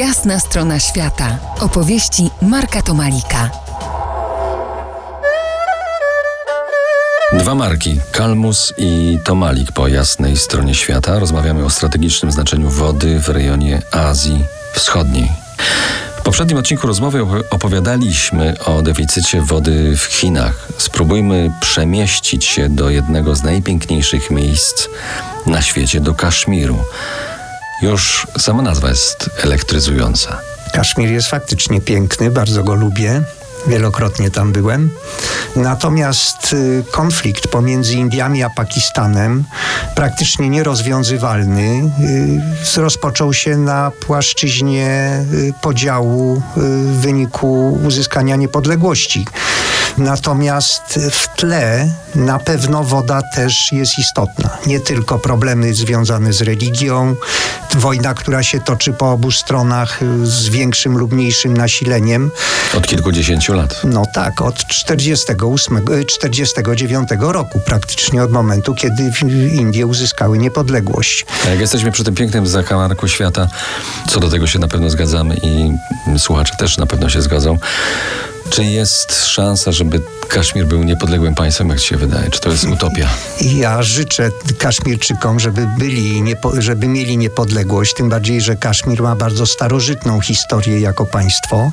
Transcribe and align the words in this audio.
Jasna 0.00 0.40
strona 0.40 0.78
świata. 0.78 1.38
Opowieści 1.60 2.30
Marka 2.42 2.82
Tomalika. 2.82 3.50
Dwa 7.32 7.54
marki, 7.54 8.00
Kalmus 8.12 8.74
i 8.76 9.18
Tomalik 9.24 9.72
po 9.72 9.88
jasnej 9.88 10.36
stronie 10.36 10.74
świata. 10.74 11.18
Rozmawiamy 11.18 11.64
o 11.64 11.70
strategicznym 11.70 12.32
znaczeniu 12.32 12.70
wody 12.70 13.20
w 13.20 13.28
rejonie 13.28 13.82
Azji 13.90 14.44
Wschodniej. 14.72 15.32
W 16.18 16.22
poprzednim 16.22 16.58
odcinku 16.58 16.86
rozmowy 16.86 17.26
opowiadaliśmy 17.50 18.56
o 18.64 18.82
deficycie 18.82 19.42
wody 19.42 19.96
w 19.96 20.04
Chinach. 20.04 20.68
Spróbujmy 20.78 21.52
przemieścić 21.60 22.44
się 22.44 22.68
do 22.68 22.90
jednego 22.90 23.34
z 23.34 23.42
najpiękniejszych 23.42 24.30
miejsc 24.30 24.88
na 25.46 25.62
świecie, 25.62 26.00
do 26.00 26.14
Kaszmiru. 26.14 26.78
Już 27.82 28.26
sama 28.38 28.62
nazwa 28.62 28.88
jest 28.88 29.30
elektryzująca. 29.44 30.40
Kaszmir 30.72 31.10
jest 31.10 31.28
faktycznie 31.28 31.80
piękny, 31.80 32.30
bardzo 32.30 32.64
go 32.64 32.74
lubię. 32.74 33.22
Wielokrotnie 33.66 34.30
tam 34.30 34.52
byłem. 34.52 34.90
Natomiast 35.56 36.52
y, 36.52 36.84
konflikt 36.90 37.48
pomiędzy 37.48 37.94
Indiami 37.94 38.42
a 38.42 38.50
Pakistanem, 38.50 39.44
praktycznie 39.94 40.48
nierozwiązywalny, 40.48 41.90
y, 42.76 42.80
rozpoczął 42.80 43.32
się 43.32 43.56
na 43.56 43.90
płaszczyźnie 44.06 45.10
y, 45.32 45.52
podziału 45.60 46.42
w 46.56 47.00
wyniku 47.00 47.78
uzyskania 47.86 48.36
niepodległości. 48.36 49.26
Natomiast 49.98 50.98
w 51.10 51.36
tle 51.36 51.88
na 52.14 52.38
pewno 52.38 52.84
woda 52.84 53.20
też 53.34 53.72
jest 53.72 53.98
istotna. 53.98 54.58
Nie 54.66 54.80
tylko 54.80 55.18
problemy 55.18 55.74
związane 55.74 56.32
z 56.32 56.40
religią, 56.40 57.16
wojna, 57.74 58.14
która 58.14 58.42
się 58.42 58.60
toczy 58.60 58.92
po 58.92 59.12
obu 59.12 59.30
stronach 59.30 60.00
z 60.22 60.48
większym 60.48 60.98
lub 60.98 61.12
mniejszym 61.12 61.56
nasileniem. 61.56 62.30
Od 62.76 62.86
kilkudziesięciu 62.86 63.54
lat. 63.54 63.80
No 63.84 64.02
tak, 64.14 64.40
od 64.40 64.66
48, 64.66 65.80
49 66.08 67.08
roku 67.18 67.60
praktycznie 67.60 68.22
od 68.22 68.32
momentu, 68.32 68.74
kiedy 68.74 69.10
Indie 69.52 69.86
uzyskały 69.86 70.38
niepodległość. 70.38 71.26
A 71.46 71.48
jak 71.48 71.60
jesteśmy 71.60 71.92
przy 71.92 72.04
tym 72.04 72.14
pięknym 72.14 72.46
zakamarku 72.46 73.08
świata, 73.08 73.48
co 74.08 74.20
do 74.20 74.28
tego 74.28 74.46
się 74.46 74.58
na 74.58 74.68
pewno 74.68 74.90
zgadzamy 74.90 75.36
i 75.42 75.72
słuchacze 76.18 76.54
też 76.58 76.78
na 76.78 76.86
pewno 76.86 77.08
się 77.08 77.22
zgadzą, 77.22 77.58
czy 78.50 78.64
jest 78.64 79.26
szansa, 79.26 79.72
żeby 79.72 80.00
Kaszmir 80.28 80.66
był 80.66 80.84
niepodległym 80.84 81.34
państwem, 81.34 81.68
jak 81.68 81.80
ci 81.80 81.88
się 81.88 81.96
wydaje? 81.96 82.30
Czy 82.30 82.40
to 82.40 82.50
jest 82.50 82.64
utopia? 82.64 83.08
Ja 83.40 83.82
życzę 83.82 84.30
Kaszmirczykom, 84.58 85.40
żeby 85.40 85.68
byli, 85.78 86.22
żeby 86.58 86.88
mieli 86.88 87.16
niepodległość, 87.16 87.94
tym 87.94 88.08
bardziej, 88.08 88.40
że 88.40 88.56
Kaszmir 88.56 89.02
ma 89.02 89.16
bardzo 89.16 89.46
starożytną 89.46 90.20
historię 90.20 90.80
jako 90.80 91.06
państwo. 91.06 91.70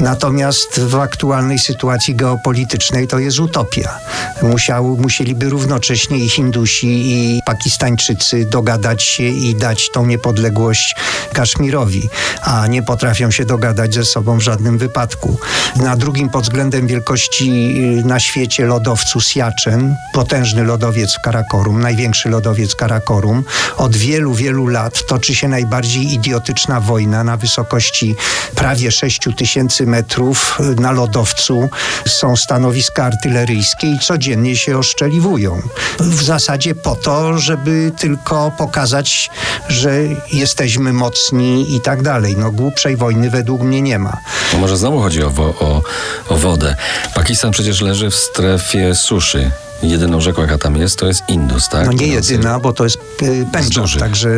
Natomiast 0.00 0.80
w 0.80 0.94
aktualnej 0.94 1.58
sytuacji 1.58 2.14
geopolitycznej 2.14 3.08
to 3.08 3.18
jest 3.18 3.40
utopia. 3.40 3.98
Musiał, 4.42 4.96
musieliby 4.96 5.48
równocześnie 5.48 6.18
i 6.18 6.28
Hindusi, 6.28 7.12
i 7.12 7.40
Pakistańczycy 7.46 8.44
dogadać 8.44 9.02
się 9.02 9.22
i 9.22 9.54
dać 9.54 9.90
tą 9.90 10.06
niepodległość 10.06 10.96
Kaszmirowi, 11.32 12.08
a 12.42 12.66
nie 12.66 12.82
potrafią 12.82 13.30
się 13.30 13.44
dogadać 13.44 13.94
ze 13.94 14.04
sobą 14.04 14.38
w 14.38 14.42
żadnym 14.42 14.78
wypadku. 14.78 15.38
Na 15.76 15.96
drugim 16.04 16.28
pod 16.28 16.44
względem 16.44 16.86
wielkości 16.86 17.74
y, 18.00 18.04
na 18.04 18.20
świecie 18.20 18.66
lodowcu 18.66 19.20
Siachen, 19.20 19.96
potężny 20.12 20.64
lodowiec 20.64 21.18
Karakorum, 21.18 21.80
największy 21.80 22.28
lodowiec 22.28 22.74
Karakorum. 22.74 23.44
Od 23.76 23.96
wielu, 23.96 24.34
wielu 24.34 24.66
lat 24.66 25.06
toczy 25.06 25.34
się 25.34 25.48
najbardziej 25.48 26.14
idiotyczna 26.14 26.80
wojna 26.80 27.24
na 27.24 27.36
wysokości 27.36 28.16
prawie 28.54 28.92
6 28.92 29.20
tysięcy 29.36 29.86
metrów 29.86 30.58
na 30.76 30.92
lodowcu. 30.92 31.68
Są 32.06 32.36
stanowiska 32.36 33.04
artyleryjskie 33.04 33.86
i 33.86 33.98
codziennie 33.98 34.56
się 34.56 34.78
oszczeliwują. 34.78 35.62
W 36.00 36.22
zasadzie 36.22 36.74
po 36.74 36.96
to, 36.96 37.38
żeby 37.38 37.92
tylko 37.98 38.52
pokazać, 38.58 39.30
że 39.68 40.00
jesteśmy 40.32 40.92
mocni 40.92 41.76
i 41.76 41.80
tak 41.80 42.02
dalej. 42.02 42.36
No 42.38 42.50
głupszej 42.50 42.96
wojny 42.96 43.30
według 43.30 43.62
mnie 43.62 43.82
nie 43.82 43.98
ma. 43.98 44.16
To 44.54 44.60
może 44.60 44.76
znowu 44.76 45.00
chodzi 45.00 45.22
o, 45.22 45.32
o, 45.60 45.82
o 46.28 46.36
wodę. 46.36 46.76
Pakistan 47.14 47.50
przecież 47.50 47.80
leży 47.80 48.10
w 48.10 48.14
strefie 48.14 48.94
suszy. 48.94 49.50
Jedyną 49.82 50.20
rzeką, 50.20 50.42
jaka 50.42 50.58
tam 50.58 50.76
jest, 50.76 50.98
to 50.98 51.06
jest 51.06 51.22
Indus, 51.28 51.68
tak? 51.68 51.86
No 51.86 51.92
nie 51.92 52.06
jedyna, 52.06 52.60
bo 52.60 52.72
to 52.72 52.84
jest 52.84 52.96
y, 53.22 53.46
Pendżab, 53.52 53.90
także 53.98 54.30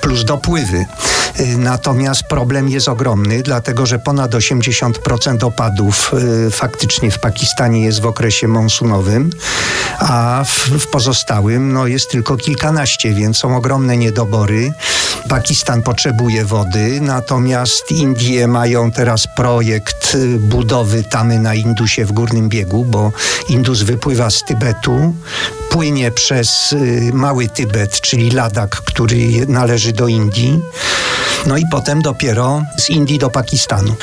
plus 0.00 0.24
dopływy. 0.24 0.86
Natomiast 1.58 2.22
problem 2.22 2.68
jest 2.68 2.88
ogromny, 2.88 3.42
dlatego 3.42 3.86
że 3.86 3.98
ponad 3.98 4.30
80% 4.30 5.44
opadów 5.44 6.12
faktycznie 6.50 7.10
w 7.10 7.18
Pakistanie 7.18 7.84
jest 7.84 8.00
w 8.00 8.06
okresie 8.06 8.48
monsunowym, 8.48 9.30
a 9.98 10.44
w, 10.46 10.68
w 10.68 10.86
pozostałym 10.86 11.72
no, 11.72 11.86
jest 11.86 12.10
tylko 12.10 12.36
kilkanaście, 12.36 13.14
więc 13.14 13.38
są 13.38 13.56
ogromne 13.56 13.96
niedobory. 13.96 14.72
Pakistan 15.28 15.82
potrzebuje 15.82 16.44
wody, 16.44 17.00
natomiast 17.00 17.90
Indie 17.90 18.48
mają 18.48 18.90
teraz 18.90 19.26
projekt 19.36 20.16
budowy 20.38 21.04
tamy 21.04 21.38
na 21.38 21.54
Indusie 21.54 22.04
w 22.04 22.12
górnym 22.12 22.48
biegu, 22.48 22.84
bo 22.84 23.12
Indus 23.48 23.82
wypływa 23.82 24.30
z 24.30 24.44
Tybetu, 24.44 25.14
płynie 25.70 26.10
przez 26.10 26.72
y, 26.72 27.10
Mały 27.14 27.48
Tybet, 27.48 28.00
czyli 28.00 28.30
Ladak, 28.30 28.70
który 28.70 29.46
należy 29.46 29.92
do 29.92 30.08
Indii, 30.08 30.60
no 31.46 31.56
i 31.56 31.64
potem 31.70 32.02
dopiero 32.02 32.62
z 32.78 32.90
Indii 32.90 33.18
do 33.18 33.30
Pakistanu. 33.30 33.94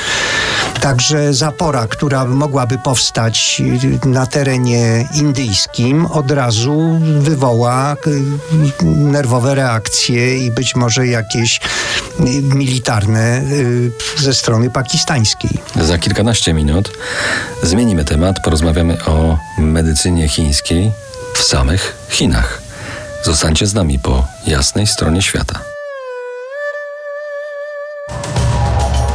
Także 0.80 1.34
zapora, 1.34 1.86
która 1.86 2.24
mogłaby 2.24 2.78
powstać 2.78 3.62
y, 4.04 4.08
na 4.08 4.26
terenie 4.26 5.08
indyjskim, 5.14 6.06
od 6.06 6.30
razu 6.30 7.00
wywoła 7.20 7.96
y, 8.06 8.84
nerwowe 8.84 9.54
reakcje 9.54 10.38
i 10.46 10.50
być 10.50 10.76
może 10.76 11.06
jakieś 11.06 11.60
militarne 12.54 13.42
ze 14.16 14.34
strony 14.34 14.70
pakistańskiej. 14.70 15.50
Za 15.80 15.98
kilkanaście 15.98 16.54
minut 16.54 16.90
zmienimy 17.62 18.04
temat, 18.04 18.40
porozmawiamy 18.44 19.04
o 19.04 19.38
medycynie 19.58 20.28
chińskiej 20.28 20.92
w 21.34 21.42
samych 21.42 21.96
Chinach. 22.08 22.62
Zostańcie 23.24 23.66
z 23.66 23.74
nami 23.74 23.98
po 23.98 24.26
jasnej 24.46 24.86
stronie 24.86 25.22
świata. 25.22 25.77